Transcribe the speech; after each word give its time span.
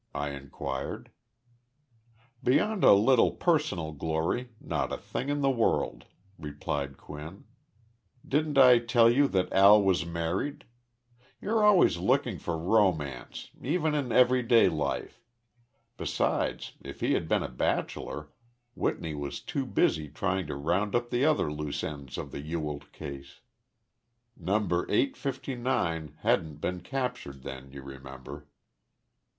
I 0.15 0.29
inquired. 0.31 1.11
"Beyond 2.43 2.83
a 2.83 2.93
little 2.93 3.33
personal 3.33 3.91
glory, 3.91 4.49
not 4.59 4.91
a 4.91 4.97
thing 4.97 5.29
in 5.29 5.41
the 5.41 5.51
world," 5.51 6.05
replied 6.39 6.97
Quinn. 6.97 7.43
"Didn't 8.27 8.57
I 8.57 8.79
tell 8.79 9.11
you 9.11 9.27
that 9.27 9.53
Al 9.53 9.79
was 9.79 10.03
married? 10.03 10.65
You're 11.39 11.63
always 11.63 11.97
looking 11.99 12.39
for 12.39 12.57
romance, 12.57 13.51
even 13.61 13.93
in 13.93 14.11
everyday 14.11 14.69
life. 14.69 15.21
Besides, 15.97 16.73
if 16.81 17.01
he 17.01 17.13
had 17.13 17.27
been 17.29 17.43
a 17.43 17.47
bachelor, 17.47 18.29
Whitney 18.73 19.13
was 19.13 19.39
too 19.39 19.67
busy 19.67 20.09
trying 20.09 20.47
to 20.47 20.55
round 20.55 20.95
up 20.95 21.11
the 21.11 21.25
other 21.25 21.53
loose 21.53 21.83
ends 21.83 22.17
of 22.17 22.31
the 22.31 22.41
Ewald 22.41 22.91
case. 22.91 23.41
'Number 24.35 24.87
eight 24.89 25.15
fifty 25.15 25.53
nine' 25.53 26.17
hadn't 26.21 26.55
been 26.55 26.81
captured 26.81 27.43
then, 27.43 27.69
you 27.71 27.83
remember. 27.83 28.47